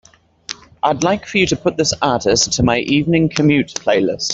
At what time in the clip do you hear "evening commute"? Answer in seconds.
2.79-3.75